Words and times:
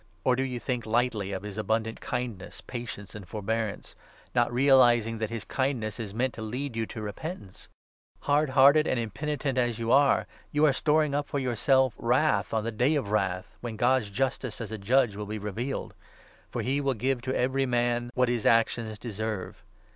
Or 0.23 0.35
do 0.35 0.41
you 0.41 0.59
think 0.59 0.87
lightly 0.87 1.31
of 1.31 1.43
his 1.43 1.57
4 1.57 1.61
abundant 1.61 2.01
kindness, 2.01 2.59
patience, 2.61 3.13
and 3.13 3.27
forbearance, 3.27 3.95
not 4.33 4.51
realizing 4.51 5.19
that 5.19 5.29
his 5.29 5.45
kindness 5.45 5.99
is 5.99 6.11
meant 6.15 6.33
to 6.33 6.41
lead 6.41 6.75
you 6.75 6.87
to 6.87 7.03
repentance? 7.03 7.67
Hard 8.21 8.47
5 8.49 8.55
hearted 8.55 8.87
and 8.87 8.99
impenitent 8.99 9.59
as 9.59 9.77
you 9.77 9.91
are, 9.91 10.25
you 10.51 10.65
are 10.65 10.73
storing 10.73 11.13
up 11.13 11.27
for 11.27 11.37
yourself 11.37 11.93
Wrath 11.99 12.51
on 12.51 12.63
the' 12.63 12.71
Day 12.85 12.95
of 12.95 13.11
Wrath,' 13.11 13.55
when 13.61 13.75
God's 13.75 14.09
justice 14.09 14.59
as 14.59 14.71
a 14.71 14.79
judge 14.79 15.15
will 15.15 15.27
be 15.27 15.37
revealed; 15.37 15.93
for' 16.49 16.61
he 16.63 16.81
will 16.81 16.95
give 16.95 17.21
to 17.21 17.35
every 17.35 17.67
man 17.67 18.09
what 18.15 18.25
6 18.27 18.33
his 18.37 18.45
actions 18.47 18.97
deserve.' 18.97 19.61